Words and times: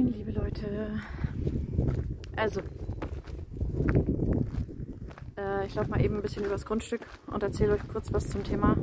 Moin, 0.00 0.14
liebe 0.14 0.30
Leute. 0.30 0.98
Also, 2.34 2.62
äh, 5.36 5.66
ich 5.66 5.74
laufe 5.74 5.90
mal 5.90 6.00
eben 6.00 6.16
ein 6.16 6.22
bisschen 6.22 6.46
übers 6.46 6.64
Grundstück 6.64 7.02
und 7.26 7.42
erzähle 7.42 7.74
euch 7.74 7.86
kurz 7.86 8.10
was 8.10 8.30
zum 8.30 8.42
Thema 8.42 8.78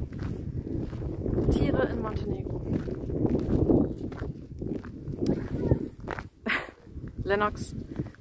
Tiere 1.49 1.87
in 1.87 2.03
Montenegro. 2.03 2.61
Lennox 7.23 7.75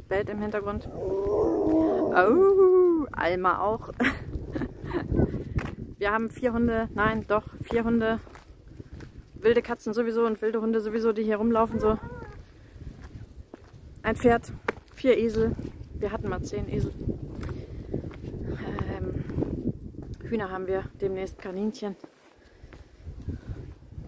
bellt 0.09 0.31
im 0.31 0.41
Hintergrund. 0.41 0.89
Oh, 0.97 2.15
Alma 3.13 3.59
auch. 3.59 3.91
Wir 5.99 6.13
haben 6.13 6.31
vier 6.31 6.55
Hunde, 6.55 6.89
nein, 6.95 7.27
doch, 7.29 7.45
vier 7.63 7.85
Hunde. 7.85 8.21
Wilde 9.35 9.61
Katzen 9.61 9.93
sowieso 9.93 10.25
und 10.25 10.41
wilde 10.41 10.63
Hunde 10.63 10.81
sowieso, 10.81 11.13
die 11.13 11.25
hier 11.25 11.37
rumlaufen 11.37 11.79
so. 11.79 11.99
Ein 14.07 14.15
Pferd, 14.15 14.53
vier 14.95 15.19
Esel. 15.19 15.57
Wir 15.95 16.13
hatten 16.13 16.29
mal 16.29 16.41
zehn 16.41 16.69
Esel. 16.69 16.93
Ähm, 18.89 19.25
Hühner 20.23 20.49
haben 20.49 20.69
wir, 20.69 20.85
demnächst 21.01 21.41
Kaninchen. 21.41 21.97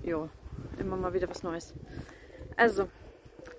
Jo, 0.04 0.30
immer 0.78 0.96
mal 0.96 1.12
wieder 1.14 1.28
was 1.28 1.42
Neues. 1.42 1.74
Also, 2.56 2.88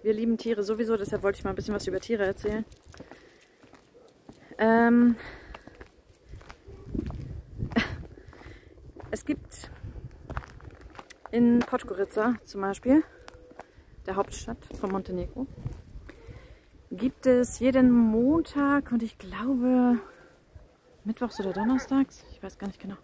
wir 0.01 0.13
lieben 0.13 0.37
Tiere 0.37 0.63
sowieso, 0.63 0.95
deshalb 0.95 1.23
wollte 1.23 1.39
ich 1.39 1.43
mal 1.43 1.49
ein 1.49 1.57
bisschen 1.57 1.75
was 1.75 1.85
über 1.87 1.99
Tiere 1.99 2.25
erzählen. 2.25 2.63
Ähm, 4.59 5.17
es 9.11 9.25
gibt 9.25 9.69
in 11.31 11.59
Podgorica 11.59 12.35
zum 12.45 12.61
Beispiel, 12.61 13.03
der 14.05 14.15
Hauptstadt 14.15 14.65
von 14.79 14.89
Montenegro, 14.89 15.45
gibt 16.99 17.25
es 17.25 17.59
jeden 17.59 17.91
Montag 17.91 18.91
und 18.91 19.01
ich 19.03 19.17
glaube 19.17 19.99
Mittwochs 21.05 21.39
oder 21.39 21.53
Donnerstags, 21.53 22.25
ich 22.33 22.43
weiß 22.43 22.57
gar 22.57 22.67
nicht 22.67 22.81
genau, 22.81 22.97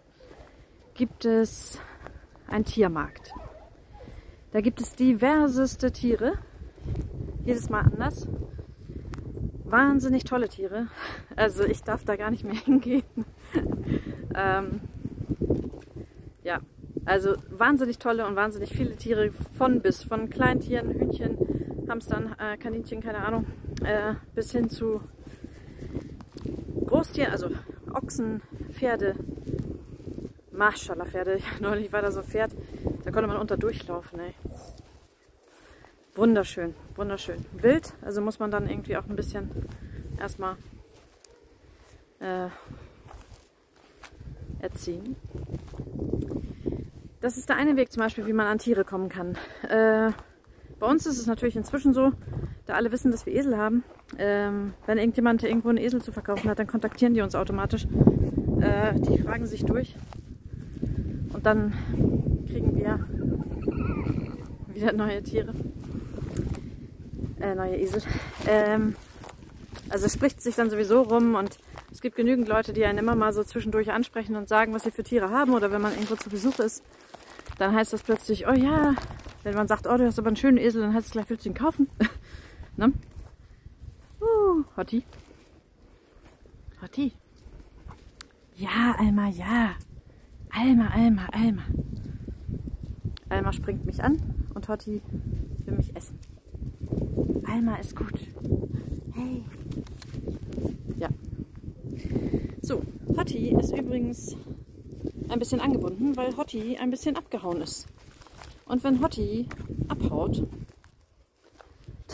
gibt 0.94 1.24
es 1.24 1.80
einen 2.46 2.66
Tiermarkt. 2.66 3.32
Da 4.52 4.60
gibt 4.60 4.82
es 4.82 4.94
diverseste 4.94 5.92
Tiere, 5.92 6.34
jedes 7.44 7.70
Mal 7.70 7.80
anders. 7.80 8.28
Wahnsinnig 9.64 10.24
tolle 10.24 10.48
Tiere. 10.48 10.88
Also 11.34 11.64
ich 11.64 11.82
darf 11.82 12.04
da 12.04 12.16
gar 12.16 12.30
nicht 12.30 12.44
mehr 12.44 12.54
hingehen. 12.64 13.02
ähm, 14.34 14.80
ja, 16.44 16.60
also 17.06 17.34
wahnsinnig 17.48 17.98
tolle 17.98 18.26
und 18.26 18.36
wahnsinnig 18.36 18.76
viele 18.76 18.94
Tiere 18.96 19.32
von 19.56 19.80
bis, 19.80 20.04
von 20.04 20.28
Kleintieren, 20.28 20.90
Hühnchen, 20.90 21.38
Hamstern, 21.88 22.34
äh, 22.38 22.58
Kaninchen, 22.58 23.00
keine 23.00 23.24
Ahnung, 23.24 23.46
äh, 23.84 24.14
bis 24.34 24.52
hin 24.52 24.68
zu 24.70 25.00
Großtieren, 26.86 27.32
also 27.32 27.50
Ochsen, 27.92 28.42
Pferde, 28.72 29.14
Maschallah 30.52 31.04
Pferde. 31.04 31.40
Neulich 31.60 31.92
war 31.92 32.02
da 32.02 32.10
so 32.10 32.20
ein 32.20 32.26
Pferd, 32.26 32.52
da 33.04 33.10
konnte 33.10 33.26
man 33.26 33.36
unter 33.36 33.56
durchlaufen, 33.56 34.20
ey. 34.20 34.34
Wunderschön, 36.14 36.74
wunderschön. 36.94 37.44
Wild, 37.52 37.92
also 38.02 38.22
muss 38.22 38.38
man 38.38 38.50
dann 38.50 38.68
irgendwie 38.68 38.96
auch 38.96 39.04
ein 39.04 39.16
bisschen 39.16 39.50
erstmal 40.18 40.56
äh, 42.20 42.48
erziehen. 44.60 45.16
Das 47.20 47.36
ist 47.36 47.48
der 47.48 47.56
eine 47.56 47.76
Weg 47.76 47.92
zum 47.92 48.02
Beispiel, 48.02 48.26
wie 48.26 48.32
man 48.32 48.46
an 48.46 48.58
Tiere 48.58 48.84
kommen 48.84 49.08
kann. 49.08 49.36
Äh, 49.68 50.12
bei 50.86 50.92
uns 50.92 51.04
ist 51.04 51.18
es 51.18 51.26
natürlich 51.26 51.56
inzwischen 51.56 51.92
so, 51.92 52.12
da 52.64 52.74
alle 52.74 52.92
wissen, 52.92 53.10
dass 53.10 53.26
wir 53.26 53.34
Esel 53.34 53.56
haben. 53.56 53.82
Ähm, 54.18 54.72
wenn 54.86 54.98
irgendjemand 54.98 55.42
irgendwo 55.42 55.68
einen 55.68 55.78
Esel 55.78 56.00
zu 56.00 56.12
verkaufen 56.12 56.48
hat, 56.48 56.60
dann 56.60 56.68
kontaktieren 56.68 57.12
die 57.12 57.22
uns 57.22 57.34
automatisch. 57.34 57.88
Äh, 58.60 58.94
die 59.00 59.18
fragen 59.18 59.46
sich 59.46 59.64
durch. 59.64 59.96
Und 61.32 61.44
dann 61.44 61.72
kriegen 62.46 62.76
wir 62.76 63.04
wieder 64.68 64.92
neue 64.92 65.24
Tiere. 65.24 65.54
Äh, 67.40 67.56
neue 67.56 67.78
Esel. 67.78 68.02
Ähm, 68.46 68.94
also 69.88 70.08
spricht 70.08 70.40
sich 70.40 70.54
dann 70.54 70.70
sowieso 70.70 71.02
rum 71.02 71.34
und 71.34 71.58
es 71.90 72.00
gibt 72.00 72.14
genügend 72.14 72.46
Leute, 72.46 72.72
die 72.72 72.84
einen 72.84 72.98
immer 72.98 73.16
mal 73.16 73.32
so 73.32 73.42
zwischendurch 73.42 73.90
ansprechen 73.90 74.36
und 74.36 74.48
sagen, 74.48 74.72
was 74.72 74.84
sie 74.84 74.92
für 74.92 75.02
Tiere 75.02 75.30
haben 75.30 75.52
oder 75.52 75.72
wenn 75.72 75.82
man 75.82 75.94
irgendwo 75.94 76.14
zu 76.14 76.30
Besuch 76.30 76.60
ist, 76.60 76.84
dann 77.58 77.74
heißt 77.74 77.92
das 77.92 78.04
plötzlich, 78.04 78.46
oh 78.46 78.54
ja, 78.54 78.94
wenn 79.46 79.54
man 79.54 79.68
sagt, 79.68 79.86
oh, 79.86 79.96
du 79.96 80.04
hast 80.04 80.18
aber 80.18 80.26
einen 80.26 80.36
schönen 80.36 80.58
Esel, 80.58 80.82
dann 80.82 80.92
heißt 80.92 81.06
es 81.06 81.12
gleich, 81.12 81.30
willst 81.30 81.44
du 81.44 81.50
ihn 81.50 81.54
kaufen? 81.54 81.88
ne? 82.76 82.92
Uh, 84.20 84.64
Hotti. 84.76 85.04
Hotti. 86.82 87.12
Ja, 88.56 88.96
Alma, 88.98 89.28
ja. 89.28 89.74
Alma, 90.50 90.88
Alma, 90.88 91.28
Alma. 91.32 91.62
Alma 93.28 93.52
springt 93.52 93.86
mich 93.86 94.02
an 94.02 94.20
und 94.54 94.68
Hotti 94.68 95.00
will 95.64 95.76
mich 95.76 95.94
essen. 95.94 96.18
Alma 97.48 97.76
ist 97.76 97.94
gut. 97.94 98.18
Hey. 99.14 99.44
Ja. 100.96 101.08
So, 102.62 102.82
Hotti 103.16 103.56
ist 103.60 103.78
übrigens 103.78 104.36
ein 105.28 105.38
bisschen 105.38 105.60
angebunden, 105.60 106.16
weil 106.16 106.36
Hotti 106.36 106.78
ein 106.78 106.90
bisschen 106.90 107.14
abgehauen 107.14 107.60
ist. 107.60 107.86
Und 108.66 108.82
wenn 108.84 109.00
Hotti 109.00 109.48
abhaut, 109.88 110.46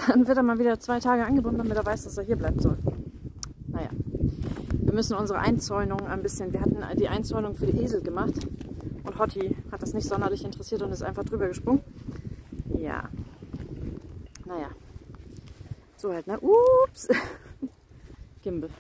dann 0.06 0.26
wird 0.26 0.36
er 0.36 0.42
mal 0.42 0.58
wieder 0.58 0.78
zwei 0.78 1.00
Tage 1.00 1.24
angebunden, 1.24 1.58
damit 1.58 1.76
er 1.76 1.84
weiß, 1.84 2.04
dass 2.04 2.18
er 2.18 2.24
hier 2.24 2.36
bleiben 2.36 2.60
soll. 2.60 2.76
Naja, 3.68 3.88
wir 4.70 4.92
müssen 4.92 5.16
unsere 5.16 5.38
Einzäunung 5.38 6.06
ein 6.06 6.22
bisschen, 6.22 6.52
wir 6.52 6.60
hatten 6.60 6.76
die 6.98 7.08
Einzäunung 7.08 7.54
für 7.54 7.66
die 7.66 7.80
Esel 7.80 8.02
gemacht 8.02 8.34
und 9.04 9.18
Hotti 9.18 9.56
hat 9.70 9.82
das 9.82 9.94
nicht 9.94 10.06
sonderlich 10.06 10.44
interessiert 10.44 10.82
und 10.82 10.92
ist 10.92 11.02
einfach 11.02 11.24
drüber 11.24 11.48
gesprungen. 11.48 11.80
Ja, 12.78 13.08
naja, 14.44 14.68
so 15.96 16.12
halt, 16.12 16.26
ne? 16.26 16.38
Ups, 16.40 17.08
Gimbal. 18.42 18.70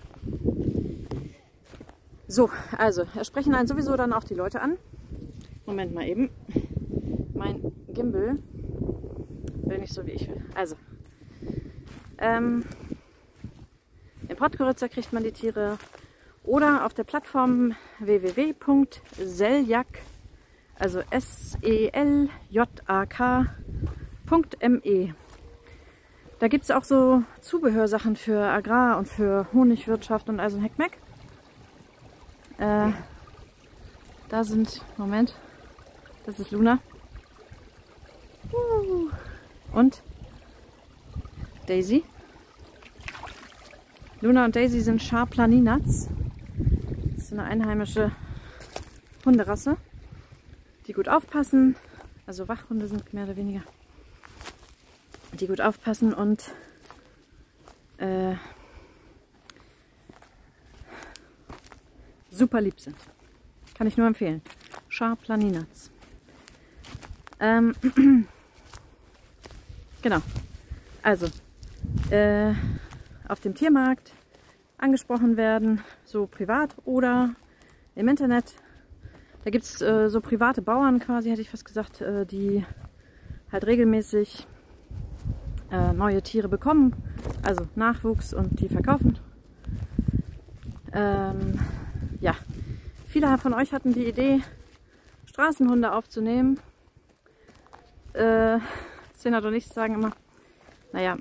So, 2.28 2.50
also, 2.76 3.04
sprechen 3.22 3.54
einen 3.54 3.68
sowieso 3.68 3.96
dann 3.96 4.12
auch 4.12 4.24
die 4.24 4.34
Leute 4.34 4.60
an. 4.60 4.76
Moment 5.66 5.94
mal 5.94 6.06
eben. 6.06 6.30
Mein 7.34 7.72
Gimbal 7.92 8.38
will 9.62 9.78
nicht 9.78 9.92
so, 9.92 10.06
wie 10.06 10.12
ich 10.12 10.28
will. 10.28 10.44
Also, 10.54 10.76
ähm, 12.18 12.64
in 14.28 14.36
Podgorica 14.36 14.88
kriegt 14.88 15.12
man 15.12 15.24
die 15.24 15.32
Tiere 15.32 15.78
oder 16.44 16.86
auf 16.86 16.94
der 16.94 17.04
Plattform 17.04 17.74
www.seljak, 17.98 19.86
also 20.78 21.00
S-E-L-J-A-K.me. 21.10 22.34
Da 26.38 26.48
gibt 26.48 26.64
es 26.64 26.70
auch 26.72 26.82
so 26.84 27.22
Zubehörsachen 27.40 28.16
für 28.16 28.40
Agrar- 28.40 28.98
und 28.98 29.06
für 29.06 29.46
Honigwirtschaft 29.52 30.28
und 30.28 30.40
also 30.40 30.56
ein 30.56 30.62
Heckmeck. 30.62 30.98
Äh, 32.58 32.90
da 34.28 34.42
sind, 34.44 34.84
Moment, 34.96 35.36
das 36.26 36.40
ist 36.40 36.50
Luna. 36.50 36.80
Und 39.72 40.02
Daisy. 41.66 42.04
Luna 44.20 44.44
und 44.44 44.54
Daisy 44.54 44.80
sind 44.80 45.02
Scharplaninats. 45.02 46.08
Das 47.14 47.24
ist 47.24 47.32
eine 47.32 47.44
einheimische 47.44 48.12
Hunderasse, 49.24 49.76
die 50.86 50.92
gut 50.92 51.08
aufpassen. 51.08 51.76
Also 52.26 52.48
Wachhunde 52.48 52.86
sind 52.86 53.12
mehr 53.14 53.24
oder 53.24 53.36
weniger. 53.36 53.62
Die 55.40 55.46
gut 55.46 55.60
aufpassen 55.60 56.12
und 56.12 56.50
äh, 57.98 58.34
super 62.30 62.60
lieb 62.60 62.78
sind. 62.78 62.96
Kann 63.74 63.86
ich 63.86 63.96
nur 63.96 64.06
empfehlen. 64.06 64.42
Scharplaninats. 64.88 65.90
Ähm, 67.40 67.74
genau. 70.02 70.18
Also, 71.02 71.26
äh, 72.10 72.52
auf 73.28 73.40
dem 73.40 73.54
Tiermarkt 73.54 74.12
angesprochen 74.78 75.36
werden, 75.36 75.80
so 76.04 76.26
privat 76.26 76.74
oder 76.84 77.34
im 77.94 78.08
Internet. 78.08 78.54
Da 79.44 79.50
gibt 79.50 79.64
es 79.64 79.80
äh, 79.80 80.08
so 80.08 80.20
private 80.20 80.62
Bauern 80.62 80.98
quasi, 80.98 81.30
hätte 81.30 81.40
ich 81.40 81.50
fast 81.50 81.64
gesagt, 81.64 82.00
äh, 82.00 82.26
die 82.26 82.64
halt 83.50 83.66
regelmäßig 83.66 84.46
äh, 85.70 85.92
neue 85.92 86.22
Tiere 86.22 86.48
bekommen, 86.48 86.94
also 87.42 87.66
Nachwuchs 87.74 88.34
und 88.34 88.60
die 88.60 88.68
verkaufen. 88.68 89.18
Ähm, 90.92 91.58
ja, 92.20 92.34
viele 93.06 93.38
von 93.38 93.54
euch 93.54 93.72
hatten 93.72 93.92
die 93.92 94.06
Idee, 94.06 94.42
Straßenhunde 95.26 95.92
aufzunehmen. 95.92 96.60
Äh, 98.12 98.58
Senat 99.22 99.44
und 99.44 99.54
ich 99.54 99.66
sagen 99.66 99.94
immer, 99.94 100.12
naja, 100.92 101.16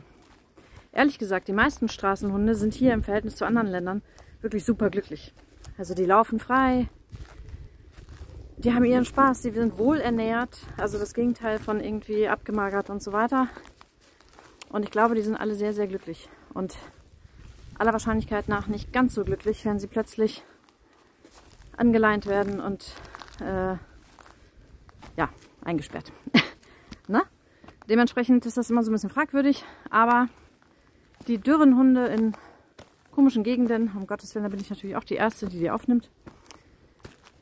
ehrlich 0.92 1.19
gesagt, 1.19 1.48
die 1.48 1.53
meisten 1.53 1.88
Straßenhunde 1.88 2.56
sind 2.56 2.74
hier 2.74 2.94
im 2.94 3.03
Verhältnis 3.03 3.36
zu 3.36 3.45
anderen 3.45 3.68
Ländern 3.68 4.01
wirklich 4.42 4.65
super 4.65 4.89
glücklich. 4.89 5.33
Also 5.77 5.94
die 5.94 6.06
laufen 6.06 6.39
frei, 6.39 6.89
die 8.57 8.74
haben 8.74 8.86
ihren 8.86 9.06
Spaß, 9.06 9.42
die 9.42 9.51
sind 9.51 9.77
wohl 9.77 10.00
ernährt, 10.00 10.59
also 10.77 11.00
das 11.00 11.13
Gegenteil 11.13 11.57
von 11.57 11.80
irgendwie 11.80 12.27
abgemagert 12.27 12.89
und 12.89 13.01
so 13.01 13.12
weiter. 13.12 13.48
Und 14.69 14.83
ich 14.83 14.92
glaube, 14.92 15.15
die 15.15 15.21
sind 15.21 15.36
alle 15.36 15.56
sehr, 15.56 15.74
sehr 15.74 15.88
glücklich. 15.88 16.30
Und 16.53 16.77
aller 17.77 17.94
Wahrscheinlichkeit 17.94 18.48
nach 18.48 18.68
nicht 18.68 18.94
ganz 18.94 19.15
so 19.15 19.24
glücklich, 19.24 19.65
wenn 19.65 19.80
sie 19.80 19.88
plötzlich 19.88 20.44
angeleint 21.75 22.27
werden 22.27 22.59
und 22.59 22.94
äh, 23.39 23.75
ja, 25.18 25.30
eingesperrt. 25.63 26.12
Dementsprechend 27.92 28.46
ist 28.46 28.56
das 28.56 28.70
immer 28.70 28.84
so 28.84 28.90
ein 28.90 28.94
bisschen 28.94 29.10
fragwürdig, 29.10 29.66
aber 29.90 30.30
die 31.28 31.40
dürren 31.40 31.76
Hunde 31.76 32.06
in 32.06 32.32
komischen 33.12 33.44
Gegenden, 33.44 33.92
um 33.94 34.08
Gottes 34.08 34.34
Willen, 34.34 34.44
da 34.44 34.50
bin 34.50 34.62
ich 34.62 34.70
natürlich 34.70 34.96
auch 34.96 35.04
die 35.04 35.16
Erste, 35.16 35.48
die 35.48 35.60
die 35.60 35.70
aufnimmt. 35.70 36.10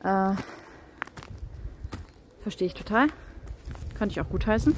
Äh, 0.04 0.32
verstehe 2.42 2.66
ich 2.66 2.74
total. 2.74 3.10
Könnte 3.96 4.14
ich 4.14 4.22
auch 4.22 4.30
gut 4.32 4.48
heißen. 4.48 4.76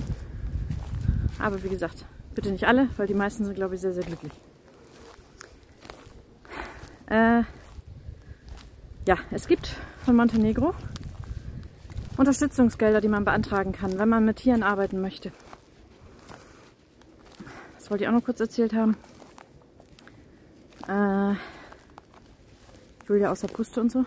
Aber 1.39 1.63
wie 1.63 1.69
gesagt, 1.69 2.03
bitte 2.35 2.51
nicht 2.51 2.67
alle, 2.67 2.89
weil 2.97 3.07
die 3.07 3.13
meisten 3.13 3.45
sind, 3.45 3.55
glaube 3.55 3.75
ich, 3.75 3.79
sehr, 3.79 3.93
sehr 3.93 4.03
glücklich. 4.03 4.33
Äh, 7.05 7.43
ja, 9.07 9.15
es 9.31 9.47
gibt 9.47 9.77
von 10.03 10.17
Montenegro 10.17 10.75
Unterstützungsgelder, 12.17 12.99
die 12.99 13.07
man 13.07 13.23
beantragen 13.23 13.71
kann, 13.71 13.97
wenn 13.97 14.09
man 14.09 14.25
mit 14.25 14.35
Tieren 14.35 14.63
arbeiten 14.63 14.99
möchte. 14.99 15.31
Wollte 17.91 18.05
ich 18.05 18.07
auch 18.07 18.13
noch 18.13 18.23
kurz 18.23 18.39
erzählt 18.39 18.73
haben. 18.73 18.95
Äh, 20.87 21.35
Julia 23.05 23.29
außer 23.29 23.49
Puste 23.49 23.81
und 23.81 23.91
so. 23.91 24.05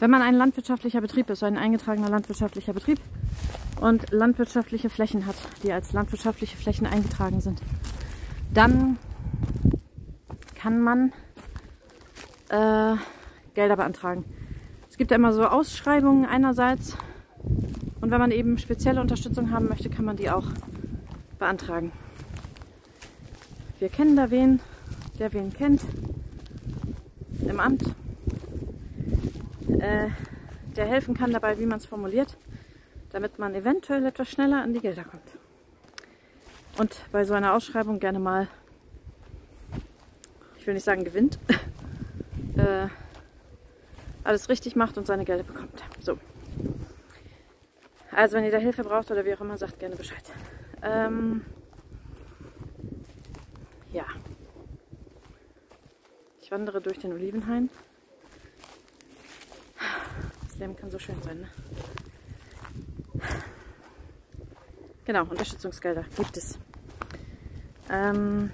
Wenn 0.00 0.10
man 0.10 0.22
ein 0.22 0.34
landwirtschaftlicher 0.34 1.02
Betrieb 1.02 1.28
ist, 1.28 1.42
ein 1.42 1.58
eingetragener 1.58 2.08
landwirtschaftlicher 2.08 2.72
Betrieb 2.72 2.98
und 3.82 4.10
landwirtschaftliche 4.10 4.88
Flächen 4.88 5.26
hat, 5.26 5.36
die 5.62 5.70
als 5.70 5.92
landwirtschaftliche 5.92 6.56
Flächen 6.56 6.86
eingetragen 6.86 7.42
sind, 7.42 7.60
dann 8.54 8.96
kann 10.54 10.80
man 10.80 11.12
äh, 12.48 12.96
Gelder 13.52 13.76
beantragen. 13.76 14.24
Es 14.88 14.96
gibt 14.96 15.10
ja 15.10 15.18
immer 15.18 15.34
so 15.34 15.44
Ausschreibungen 15.44 16.24
einerseits 16.24 16.96
und 18.04 18.10
wenn 18.10 18.18
man 18.18 18.32
eben 18.32 18.58
spezielle 18.58 19.00
Unterstützung 19.00 19.50
haben 19.50 19.66
möchte, 19.66 19.88
kann 19.88 20.04
man 20.04 20.18
die 20.18 20.28
auch 20.28 20.44
beantragen. 21.38 21.90
Wir 23.78 23.88
kennen 23.88 24.14
da 24.14 24.30
wen, 24.30 24.60
der 25.18 25.32
wen 25.32 25.50
kennt 25.54 25.80
im 27.48 27.60
Amt, 27.60 27.82
äh, 29.78 30.10
der 30.76 30.84
helfen 30.84 31.14
kann 31.14 31.32
dabei, 31.32 31.58
wie 31.58 31.64
man 31.64 31.78
es 31.78 31.86
formuliert, 31.86 32.36
damit 33.10 33.38
man 33.38 33.54
eventuell 33.54 34.04
etwas 34.04 34.28
schneller 34.28 34.62
an 34.62 34.74
die 34.74 34.80
Gelder 34.80 35.04
kommt. 35.04 35.22
Und 36.78 36.94
bei 37.10 37.24
so 37.24 37.32
einer 37.32 37.54
Ausschreibung 37.54 38.00
gerne 38.00 38.18
mal, 38.18 38.48
ich 40.58 40.66
will 40.66 40.74
nicht 40.74 40.84
sagen 40.84 41.04
gewinnt, 41.04 41.38
äh, 42.58 42.88
alles 44.24 44.50
richtig 44.50 44.76
macht 44.76 44.98
und 44.98 45.06
seine 45.06 45.24
Gelder 45.24 45.44
bekommt. 45.44 45.82
So. 48.14 48.18
Also 48.18 48.36
wenn 48.36 48.44
ihr 48.44 48.50
da 48.50 48.58
Hilfe 48.58 48.84
braucht 48.84 49.10
oder 49.10 49.24
wie 49.24 49.34
auch 49.34 49.40
immer, 49.40 49.58
sagt 49.58 49.78
gerne 49.78 49.96
Bescheid. 49.96 50.22
Ähm, 50.82 51.44
ja. 53.92 54.04
Ich 56.40 56.50
wandere 56.50 56.80
durch 56.80 56.98
den 56.98 57.12
Olivenhain. 57.12 57.70
Das 60.48 60.58
Leben 60.58 60.76
kann 60.76 60.90
so 60.90 60.98
schön 60.98 61.20
sein, 61.22 61.40
ne? 61.40 61.48
Genau, 65.04 65.22
Unterstützungsgelder 65.22 66.04
gibt 66.16 66.36
es. 66.36 66.58
Ähm, 67.90 68.50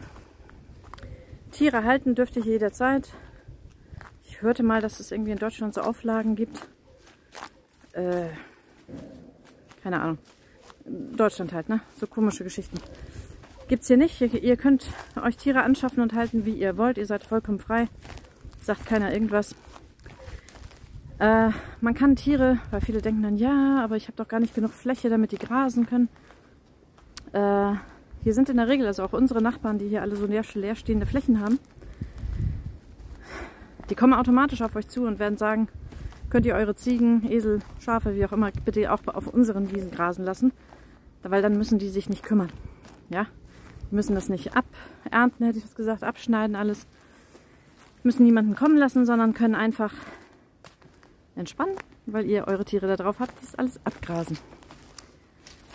Tiere 1.52 1.84
halten 1.84 2.14
dürfte 2.14 2.40
ich 2.40 2.46
jederzeit 2.46 3.08
hörte 4.42 4.62
mal, 4.62 4.80
dass 4.80 5.00
es 5.00 5.10
irgendwie 5.10 5.32
in 5.32 5.38
Deutschland 5.38 5.74
so 5.74 5.82
Auflagen 5.82 6.36
gibt. 6.36 6.66
Äh, 7.92 8.28
keine 9.82 10.00
Ahnung. 10.00 10.18
Deutschland 10.84 11.52
halt, 11.52 11.68
ne? 11.68 11.80
So 11.96 12.06
komische 12.06 12.44
Geschichten. 12.44 12.78
Gibt's 13.68 13.86
hier 13.86 13.96
nicht. 13.96 14.20
Ihr, 14.20 14.34
ihr 14.42 14.56
könnt 14.56 14.88
euch 15.22 15.36
Tiere 15.36 15.62
anschaffen 15.62 16.02
und 16.02 16.14
halten, 16.14 16.44
wie 16.44 16.54
ihr 16.54 16.76
wollt. 16.76 16.98
Ihr 16.98 17.06
seid 17.06 17.22
vollkommen 17.22 17.58
frei. 17.58 17.88
Sagt 18.62 18.86
keiner 18.86 19.12
irgendwas. 19.12 19.54
Äh, 21.18 21.50
man 21.80 21.94
kann 21.94 22.16
Tiere, 22.16 22.58
weil 22.70 22.80
viele 22.80 23.02
denken 23.02 23.22
dann, 23.22 23.36
ja, 23.36 23.84
aber 23.84 23.96
ich 23.96 24.06
habe 24.06 24.16
doch 24.16 24.26
gar 24.26 24.40
nicht 24.40 24.54
genug 24.54 24.72
Fläche, 24.72 25.10
damit 25.10 25.32
die 25.32 25.38
grasen 25.38 25.86
können. 25.86 26.08
Äh, 27.32 27.74
hier 28.22 28.34
sind 28.34 28.48
in 28.48 28.56
der 28.56 28.68
Regel, 28.68 28.86
also 28.86 29.02
auch 29.02 29.12
unsere 29.12 29.42
Nachbarn, 29.42 29.78
die 29.78 29.88
hier 29.88 30.02
alle 30.02 30.16
so 30.16 30.26
leerstehende 30.26 31.06
Flächen 31.06 31.40
haben, 31.40 31.58
die 33.90 33.94
kommen 33.94 34.14
automatisch 34.14 34.62
auf 34.62 34.76
euch 34.76 34.88
zu 34.88 35.04
und 35.04 35.18
werden 35.18 35.36
sagen, 35.36 35.68
könnt 36.30 36.46
ihr 36.46 36.54
eure 36.54 36.74
Ziegen, 36.74 37.30
Esel, 37.30 37.60
Schafe, 37.80 38.14
wie 38.14 38.24
auch 38.24 38.32
immer, 38.32 38.50
bitte 38.64 38.92
auch 38.92 39.00
auf 39.06 39.26
unseren 39.26 39.74
Wiesen 39.74 39.90
grasen 39.90 40.24
lassen. 40.24 40.52
Weil 41.22 41.42
dann 41.42 41.58
müssen 41.58 41.78
die 41.78 41.88
sich 41.88 42.08
nicht 42.08 42.22
kümmern. 42.22 42.50
Ja? 43.10 43.26
Die 43.90 43.94
müssen 43.94 44.14
das 44.14 44.28
nicht 44.28 44.52
abernten, 44.54 45.44
hätte 45.44 45.58
ich 45.58 45.64
das 45.64 45.74
gesagt, 45.74 46.02
abschneiden, 46.02 46.56
alles. 46.56 46.86
Müssen 48.02 48.24
niemanden 48.24 48.54
kommen 48.54 48.78
lassen, 48.78 49.04
sondern 49.04 49.34
können 49.34 49.54
einfach 49.54 49.92
entspannen, 51.36 51.74
weil 52.06 52.24
ihr 52.24 52.46
eure 52.46 52.64
Tiere 52.64 52.86
da 52.86 52.96
drauf 52.96 53.20
habt, 53.20 53.34
das 53.42 53.54
alles 53.56 53.78
abgrasen. 53.84 54.38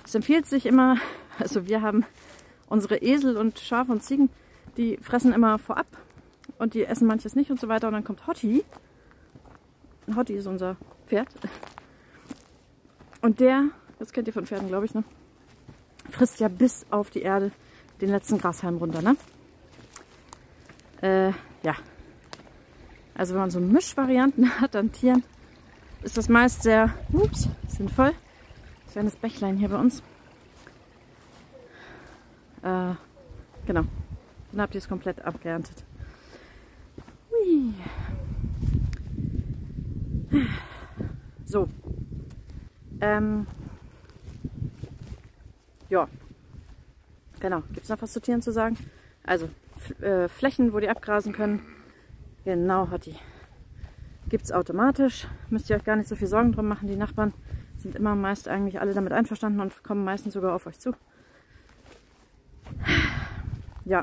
Es 0.04 0.16
empfiehlt 0.16 0.48
sich 0.48 0.66
immer, 0.66 0.98
also 1.38 1.68
wir 1.68 1.82
haben 1.82 2.06
unsere 2.68 2.98
Esel 2.98 3.38
und 3.38 3.60
Schafe 3.60 3.92
und 3.92 4.02
Ziegen, 4.02 4.30
die 4.78 4.98
fressen 4.98 5.34
immer 5.34 5.60
vorab 5.60 5.88
und 6.58 6.74
die 6.74 6.86
essen 6.86 7.08
manches 7.08 7.36
nicht 7.36 7.52
und 7.52 7.60
so 7.60 7.68
weiter. 7.68 7.88
Und 7.88 7.94
dann 7.94 8.04
kommt 8.04 8.26
Hotti. 8.28 8.64
Hotti 10.16 10.34
ist 10.34 10.48
unser 10.48 10.78
Pferd. 11.08 11.28
Und 13.22 13.40
der, 13.40 13.70
das 14.00 14.12
kennt 14.12 14.28
ihr 14.28 14.34
von 14.34 14.46
Pferden, 14.46 14.68
glaube 14.68 14.86
ich, 14.86 14.94
ne? 14.94 15.04
Frisst 16.10 16.40
ja 16.40 16.48
bis 16.48 16.86
auf 16.92 17.10
die 17.10 17.22
Erde 17.22 17.52
den 18.02 18.10
letzten 18.10 18.38
Grashalm 18.38 18.78
runter, 18.78 19.02
ne? 19.02 19.16
Äh, 21.02 21.34
ja. 21.64 21.76
Also 23.16 23.34
wenn 23.34 23.42
man 23.42 23.52
so 23.52 23.60
Mischvarianten 23.60 24.60
hat 24.62 24.76
an 24.76 24.92
Tieren, 24.92 25.24
ist 26.04 26.18
das 26.18 26.30
meist 26.30 26.64
sehr 26.64 26.94
ups, 27.12 27.50
sinnvoll. 27.68 28.14
Kleines 28.92 29.16
Bächlein 29.16 29.58
hier 29.58 29.70
bei 29.70 29.78
uns. 29.78 30.04
Äh, 32.62 32.94
genau. 33.66 33.84
Dann 34.52 34.62
habt 34.62 34.76
ihr 34.76 34.80
es 34.80 34.88
komplett 34.88 35.22
abgeerntet. 35.22 35.84
So. 41.46 41.70
Ähm. 43.02 43.48
Ja. 45.90 46.08
Genau. 47.40 47.62
Gibt 47.74 47.84
es 47.84 47.90
noch 47.90 48.02
was 48.02 48.14
zu 48.14 48.22
Tieren 48.22 48.42
zu 48.42 48.52
sagen? 48.52 48.78
Also, 49.24 49.50
äh, 50.02 50.28
Flächen, 50.28 50.74
wo 50.74 50.80
die 50.80 50.90
abgrasen 50.90 51.34
können. 51.34 51.62
Genau, 52.44 52.90
hat 52.90 53.06
die. 53.06 53.16
Gibt 54.30 54.46
es 54.46 54.52
automatisch. 54.52 55.28
Müsst 55.50 55.70
ihr 55.70 55.76
euch 55.76 55.84
gar 55.84 55.96
nicht 55.96 56.10
so 56.10 56.16
viel 56.16 56.28
Sorgen 56.28 56.52
drum 56.52 56.68
machen. 56.68 56.88
Die 56.88 56.96
Nachbarn 56.96 57.34
sind 57.78 57.96
immer 57.96 58.16
meist 58.16 58.48
eigentlich 58.48 58.80
alle 58.80 58.94
damit 58.94 59.14
einverstanden 59.14 59.60
und 59.60 59.84
kommen 59.84 60.04
meistens 60.04 60.34
sogar 60.34 60.56
auf 60.56 60.66
euch 60.66 60.80
zu. 60.80 60.94
Ja. 63.86 64.02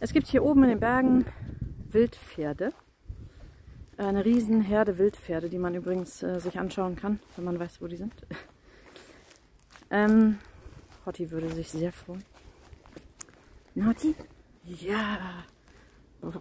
Es 0.00 0.12
gibt 0.12 0.26
hier 0.26 0.42
oben 0.42 0.64
in 0.64 0.70
den 0.70 0.80
Bergen 0.80 1.24
Wildpferde. 1.90 2.72
Eine 4.00 4.24
riesen 4.24 4.62
Herde 4.62 4.98
Wildpferde, 4.98 5.50
die 5.50 5.58
man 5.58 5.74
übrigens 5.74 6.22
äh, 6.22 6.40
sich 6.40 6.58
anschauen 6.58 6.96
kann, 6.96 7.20
wenn 7.36 7.44
man 7.44 7.58
weiß, 7.60 7.82
wo 7.82 7.86
die 7.86 7.96
sind. 7.96 8.14
ähm, 9.90 10.38
Hotti 11.04 11.30
würde 11.30 11.50
sich 11.50 11.70
sehr 11.70 11.92
freuen. 11.92 12.24
Hotti? 13.76 14.14
Ja. 14.64 15.44
Hotti, 16.22 16.36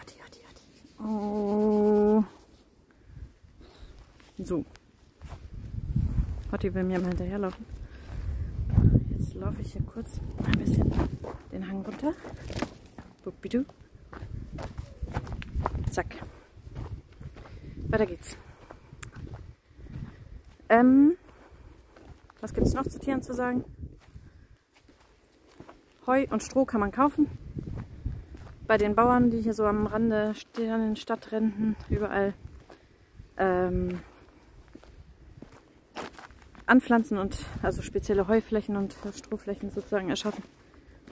Hotti, 0.00 0.40
Hotti. 0.48 1.02
Oh. 1.02 2.24
So. 4.38 4.64
Hotti 6.50 6.72
will 6.74 6.84
mir 6.84 6.98
mal 6.98 7.08
hinterherlaufen 7.08 7.66
laufe 9.38 9.62
ich 9.62 9.72
hier 9.72 9.82
kurz 9.82 10.20
ein 10.44 10.58
bisschen 10.58 10.92
den 11.52 11.66
Hang 11.68 11.82
runter. 11.82 12.12
Bubidu. 13.24 13.64
Zack. 15.98 16.14
Weiter 17.88 18.06
geht's. 18.06 18.36
Ähm, 20.68 21.16
was 22.40 22.54
gibt 22.54 22.68
es 22.68 22.74
noch 22.74 22.86
zu 22.86 23.00
Tieren 23.00 23.20
zu 23.20 23.34
sagen? 23.34 23.64
Heu 26.06 26.28
und 26.30 26.40
Stroh 26.44 26.66
kann 26.66 26.78
man 26.78 26.92
kaufen. 26.92 27.26
Bei 28.68 28.78
den 28.78 28.94
Bauern, 28.94 29.30
die 29.30 29.40
hier 29.40 29.54
so 29.54 29.66
am 29.66 29.88
Rande 29.88 30.36
stehen, 30.36 30.72
in 30.72 30.80
den 30.82 30.96
Stadtränden, 30.96 31.74
überall 31.90 32.32
ähm, 33.36 34.00
anpflanzen 36.66 37.18
und 37.18 37.44
also 37.60 37.82
spezielle 37.82 38.28
Heuflächen 38.28 38.76
und 38.76 38.94
Strohflächen 39.16 39.70
sozusagen 39.70 40.10
erschaffen. 40.10 40.44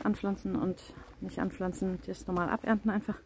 Anpflanzen 0.05 0.55
und 0.55 0.81
nicht 1.21 1.41
anpflanzen, 1.41 1.99
das 2.07 2.29
normal 2.29 2.51
abernten 2.51 2.93
einfach. 2.93 3.19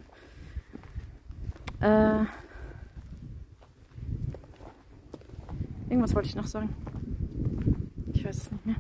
Äh, 1.81 2.25
irgendwas 5.89 6.15
wollte 6.15 6.29
ich 6.29 6.37
noch 6.37 6.47
sagen. 6.47 6.75
Ich 8.13 8.25
weiß 8.25 8.37
es 8.37 8.53
nicht 8.53 8.67
mehr. 8.67 8.77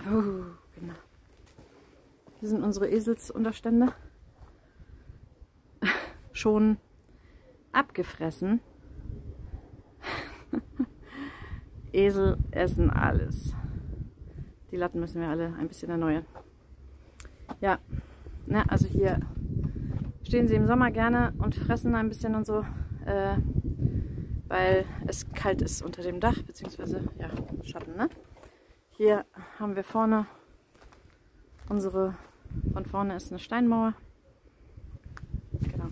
Oh, 0.00 0.44
genau. 0.78 0.94
Hier 2.40 2.48
sind 2.48 2.62
unsere 2.62 2.90
Eselsunterstände. 2.90 3.94
Schon 6.32 6.76
abgefressen. 7.72 8.60
Esel 11.92 12.36
essen 12.50 12.90
alles. 12.90 13.54
Die 14.70 14.76
Latten 14.76 15.00
müssen 15.00 15.20
wir 15.20 15.28
alle 15.28 15.54
ein 15.54 15.68
bisschen 15.68 15.90
erneuern. 15.90 16.26
Ja, 17.60 17.78
ne, 18.46 18.68
also 18.70 18.88
hier 18.88 19.20
stehen 20.32 20.48
sie 20.48 20.54
im 20.54 20.64
Sommer 20.64 20.90
gerne 20.90 21.34
und 21.36 21.54
fressen 21.54 21.94
ein 21.94 22.08
bisschen 22.08 22.34
und 22.34 22.46
so, 22.46 22.64
äh, 23.04 23.36
weil 24.48 24.86
es 25.06 25.30
kalt 25.34 25.60
ist 25.60 25.82
unter 25.82 26.00
dem 26.00 26.20
Dach, 26.20 26.42
beziehungsweise 26.42 27.04
ja, 27.18 27.28
Schatten. 27.64 27.94
Ne? 27.96 28.08
Hier 28.92 29.26
haben 29.58 29.76
wir 29.76 29.84
vorne 29.84 30.24
unsere, 31.68 32.14
von 32.72 32.86
vorne 32.86 33.14
ist 33.14 33.30
eine 33.30 33.40
Steinmauer. 33.40 33.92
Genau. 35.60 35.90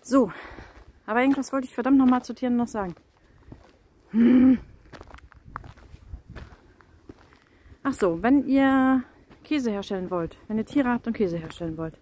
So, 0.00 0.32
aber 1.06 1.20
irgendwas 1.20 1.52
wollte 1.52 1.68
ich 1.68 1.74
verdammt 1.74 1.98
nochmal 1.98 2.24
zu 2.24 2.34
Tieren 2.34 2.56
noch 2.56 2.66
sagen. 2.66 2.96
Hm. 4.10 4.58
Ach 7.84 7.92
so, 7.92 8.20
wenn 8.24 8.44
ihr 8.48 9.04
Käse 9.44 9.70
herstellen 9.70 10.10
wollt, 10.10 10.36
wenn 10.48 10.58
ihr 10.58 10.66
Tiere 10.66 10.88
habt 10.88 11.06
und 11.06 11.12
Käse 11.12 11.36
herstellen 11.36 11.76
wollt. 11.76 11.96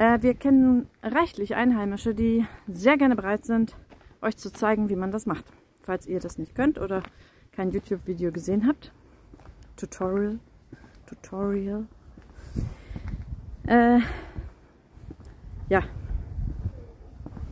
Äh, 0.00 0.22
wir 0.22 0.32
kennen 0.32 0.88
reichlich 1.02 1.56
Einheimische, 1.56 2.14
die 2.14 2.46
sehr 2.66 2.96
gerne 2.96 3.16
bereit 3.16 3.44
sind, 3.44 3.76
euch 4.22 4.34
zu 4.34 4.50
zeigen, 4.50 4.88
wie 4.88 4.96
man 4.96 5.10
das 5.10 5.26
macht. 5.26 5.44
Falls 5.82 6.06
ihr 6.06 6.20
das 6.20 6.38
nicht 6.38 6.54
könnt 6.54 6.78
oder 6.78 7.02
kein 7.52 7.68
YouTube-Video 7.68 8.32
gesehen 8.32 8.66
habt. 8.66 8.92
Tutorial. 9.76 10.38
Tutorial. 11.04 11.86
Äh, 13.66 13.98
ja. 15.68 15.82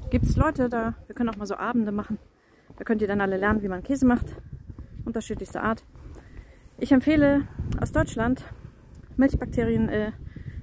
Gibt 0.08 0.24
es 0.24 0.36
Leute 0.36 0.70
da, 0.70 0.94
wir 1.06 1.14
können 1.14 1.28
auch 1.28 1.36
mal 1.36 1.46
so 1.46 1.56
Abende 1.56 1.92
machen. 1.92 2.16
Da 2.78 2.84
könnt 2.84 3.02
ihr 3.02 3.08
dann 3.08 3.20
alle 3.20 3.36
lernen, 3.36 3.60
wie 3.60 3.68
man 3.68 3.82
Käse 3.82 4.06
macht. 4.06 4.24
Unterschiedlichster 5.04 5.62
Art. 5.62 5.84
Ich 6.78 6.92
empfehle 6.92 7.46
aus 7.78 7.92
Deutschland 7.92 8.42
Milchbakterien, 9.18 9.90
äh, 9.90 10.12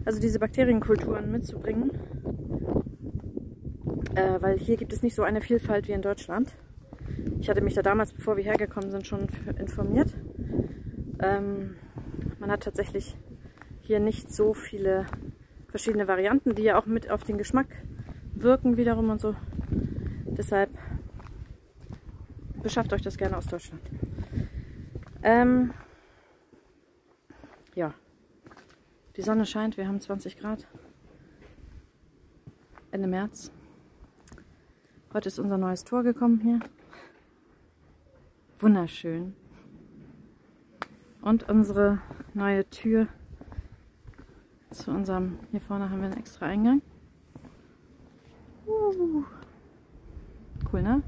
also 0.06 0.20
diese 0.20 0.40
Bakterienkulturen 0.40 1.32
mitzubringen. 1.32 1.92
Äh, 4.16 4.42
weil 4.42 4.58
hier 4.58 4.78
gibt 4.78 4.94
es 4.94 5.04
nicht 5.04 5.16
so 5.16 5.24
eine 5.24 5.42
Vielfalt 5.42 5.88
wie 5.88 5.92
in 5.92 6.02
Deutschland. 6.02 6.56
Ich 7.42 7.50
hatte 7.50 7.62
mich 7.62 7.74
da 7.74 7.82
damals, 7.82 8.14
bevor 8.14 8.38
wir 8.38 8.44
hergekommen 8.44 8.92
sind, 8.92 9.06
schon 9.06 9.28
informiert. 9.60 10.14
Ähm, 11.20 11.76
man 12.40 12.52
hat 12.52 12.64
tatsächlich 12.64 13.18
hier 13.82 14.00
nicht 14.00 14.34
so 14.34 14.54
viele 14.54 15.06
verschiedene 15.68 16.08
Varianten, 16.08 16.56
die 16.56 16.64
ja 16.64 16.80
auch 16.80 16.86
mit 16.86 17.12
auf 17.12 17.24
den 17.24 17.38
Geschmack 17.38 17.68
wirken 18.34 18.78
wiederum 18.78 19.10
und 19.10 19.20
so. 19.20 19.36
Deshalb 20.26 20.70
beschafft 22.64 22.94
euch 22.94 23.02
das 23.02 23.18
gerne 23.18 23.38
aus 23.38 23.46
Deutschland. 23.48 23.82
Ähm, 25.24 25.74
ja, 27.76 27.94
die 29.18 29.22
Sonne 29.22 29.46
scheint, 29.46 29.78
wir 29.78 29.88
haben 29.88 30.02
20 30.02 30.38
Grad. 30.38 30.68
Ende 32.92 33.08
März. 33.08 33.52
Heute 35.14 35.30
ist 35.30 35.40
unser 35.40 35.58
neues 35.58 35.84
Tor 35.84 36.04
gekommen 36.04 36.40
hier. 36.42 36.60
Wunderschön. 38.60 39.36
Und 41.22 41.50
unsere 41.50 42.00
neue 42.34 42.70
Tür 42.70 43.08
zu 44.72 44.92
unserem, 44.92 45.40
hier 45.52 45.62
vorne 45.62 45.90
haben 45.90 46.00
wir 46.00 46.10
einen 46.10 46.18
extra 46.18 46.48
Eingang. 46.48 46.82
Uh, 48.68 49.24
cool, 50.72 50.82
ne? 50.82 51.02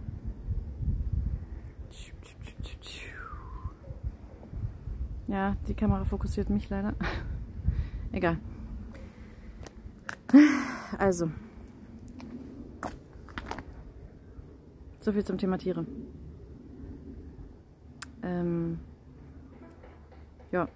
Ja, 5.28 5.58
die 5.68 5.74
Kamera 5.74 6.06
fokussiert 6.06 6.50
mich 6.50 6.70
leider. 6.70 6.94
Egal. 8.18 8.40
Also. 10.98 11.30
So 15.02 15.12
viel 15.12 15.24
zum 15.24 15.38
Thema 15.38 15.60
Tiere. 15.60 15.86
Ähm, 18.24 18.80
ja. 20.52 20.68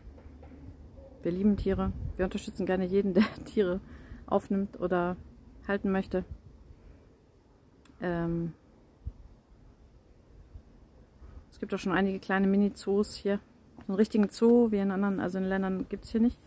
Wir 1.23 1.31
lieben 1.31 1.57
Tiere. 1.57 1.91
Wir 2.15 2.25
unterstützen 2.25 2.67
gerne 2.67 2.85
jeden, 2.85 3.13
der 3.15 3.23
Tiere 3.45 3.79
aufnimmt 4.27 4.79
oder 4.79 5.17
halten 5.67 5.91
möchte. 5.91 6.23
Ähm, 8.03 8.53
es 11.49 11.59
gibt 11.59 11.73
auch 11.73 11.79
schon 11.79 11.93
einige 11.93 12.19
kleine 12.19 12.45
Mini-Zoos 12.45 13.15
hier 13.15 13.39
einen 13.87 13.95
richtigen 13.95 14.29
Zoo, 14.29 14.69
wie 14.69 14.77
in 14.77 14.91
anderen, 14.91 15.19
also 15.19 15.39
in 15.39 15.45
Ländern 15.45 15.87
gibt 15.89 16.05
es 16.05 16.11
hier 16.11 16.21
nicht. 16.21 16.37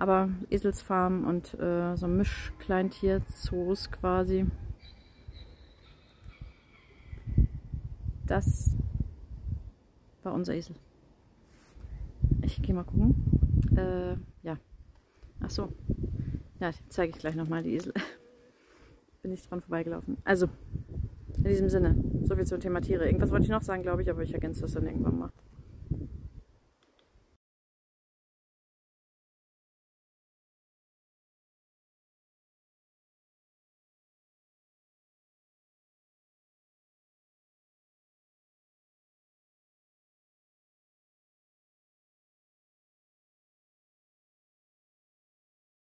Aber 0.00 0.30
Eselsfarmen 0.48 1.24
und 1.24 1.52
äh, 1.60 1.94
so 1.94 2.08
Mischkleintier-Zoos 2.08 3.90
quasi. 3.90 4.46
Das 8.26 8.74
war 10.22 10.32
unser 10.32 10.54
Esel. 10.54 10.74
Ich 12.40 12.62
gehe 12.62 12.74
mal 12.74 12.84
gucken. 12.84 13.14
Äh, 13.76 14.16
ja. 14.42 14.56
Ach 15.40 15.50
so. 15.50 15.70
Ja, 16.60 16.70
zeige 16.88 17.10
ich 17.10 17.18
gleich 17.18 17.36
nochmal 17.36 17.62
die 17.62 17.74
Esel. 17.74 17.92
Bin 19.22 19.32
ich 19.32 19.46
dran 19.46 19.60
vorbeigelaufen. 19.60 20.16
Also, 20.24 20.48
in 21.36 21.44
diesem 21.44 21.68
Sinne, 21.68 21.94
so 22.22 22.34
viel 22.36 22.46
zum 22.46 22.58
Thema 22.58 22.80
Tiere. 22.80 23.04
Irgendwas 23.04 23.30
wollte 23.30 23.44
ich 23.44 23.50
noch 23.50 23.62
sagen, 23.62 23.82
glaube 23.82 24.00
ich, 24.00 24.08
aber 24.08 24.22
ich 24.22 24.32
ergänze 24.32 24.62
das 24.62 24.72
dann 24.72 24.86
irgendwann 24.86 25.18
mal. 25.18 25.32